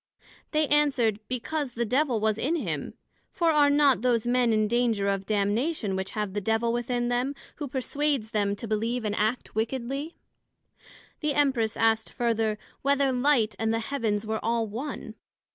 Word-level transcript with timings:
They 0.49 0.65
answered, 0.69 1.19
because 1.27 1.73
the 1.73 1.85
Devil 1.85 2.19
was 2.19 2.39
in 2.39 2.55
him; 2.55 2.95
for 3.31 3.51
are 3.51 3.69
not 3.69 4.01
those 4.01 4.25
men 4.25 4.51
in 4.51 4.67
danger 4.67 5.07
of 5.07 5.27
damnation 5.27 5.95
which 5.95 6.09
have 6.17 6.33
the 6.33 6.41
Devil 6.41 6.73
within 6.73 7.09
them, 7.09 7.35
who 7.57 7.67
perswades 7.67 8.31
them 8.31 8.55
to 8.55 8.67
believe 8.67 9.05
and 9.05 9.13
act 9.15 9.53
wickedly? 9.53 10.15
The 11.19 11.35
Empress 11.35 11.77
asked 11.77 12.11
further, 12.11 12.57
Whether 12.81 13.11
Light 13.11 13.53
and 13.59 13.71
the 13.71 13.79
Heavens 13.79 14.25
were 14.25 14.43
all 14.43 14.65
one? 14.65 15.13